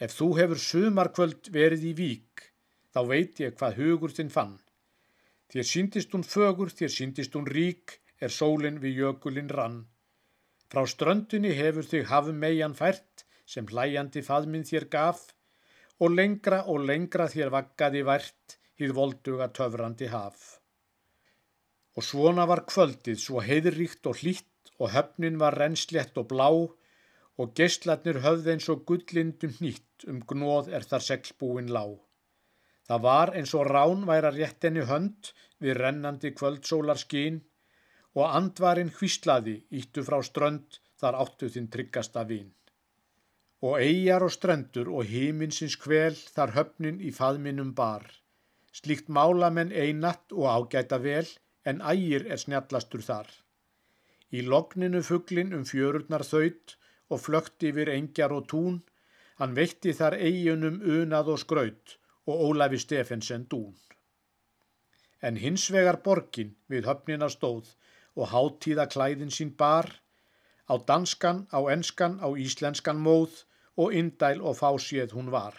[0.00, 2.44] Ef þú hefur sumarkvöld verið í vík,
[2.94, 4.54] þá veit ég hvað hugur þinn fann.
[5.52, 9.82] Þér síndist hún fögur, þér síndist hún rík, er sólinn við jökulinn rann.
[10.72, 15.22] Frá ströndinni hefur þig hafum megjan fært, sem hlæjandi faðminn þér gaf,
[16.00, 20.60] og lengra og lengra þér vaggaði vært, hýð volduga töfrandi haf.
[21.98, 26.48] Og svona var kvöldið, svo heiðríkt og hlýtt, og höfnin var rennslett og blá,
[27.40, 31.96] og geistlarnir höfð eins og gullindum nýtt, um gnóð er þar seglbúin lág.
[32.88, 35.30] Það var eins og rán væra réttinni hönd
[35.64, 37.36] við rennandi kvöldsólar skín
[38.18, 42.48] og andvarinn hvíslaði íttu frá strönd þar áttu þinn tryggasta vín.
[43.62, 48.06] Og eigjar og strendur og híminsins kvel þar höfnin í faðminum bar.
[48.72, 51.28] Slíkt málamenn einatt og ágæta vel
[51.64, 53.28] en ægir er snjallastur þar.
[54.32, 56.76] Í logninu fugglin um fjörurnar þaut
[57.10, 58.80] og flögt yfir engjar og tún,
[59.38, 61.96] hann veitti þar eiginum unað og skraut
[62.28, 63.74] og Ólafi Stefensen dún.
[65.20, 67.74] En hins vegar borgin við höfnina stóð
[68.16, 69.88] og háttíða klæðin sín bar,
[70.70, 73.42] á danskan, á enskan, á íslenskan móð
[73.80, 75.56] og indæl og fásið hún var.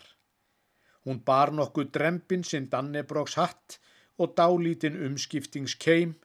[1.05, 3.79] Hún bar nokkuð drempin sinn Dannebróks hatt
[4.21, 6.15] og dálítinn umskiftings keim,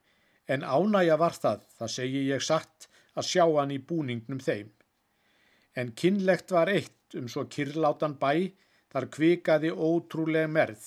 [0.48, 4.68] en ánægja var það, það segi ég satt, að sjá hann í búningnum þeim.
[5.76, 8.52] En kynlegt var eitt um svo kyrlátan bæ,
[8.92, 10.86] þar kvikaði ótrúlega merð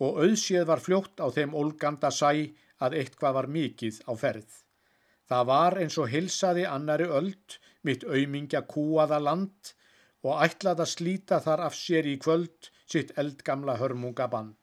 [0.00, 2.32] og auðséð var fljótt á þeim olganda sæ
[2.80, 4.48] að eitthvað var mikið á ferð.
[5.28, 9.74] Það var eins og hilsaði annari öld mitt auðmingja kúaða land
[10.24, 14.56] og ætlaði að slíta þar af sér í kvöld sitt eldgamla hörmunga band.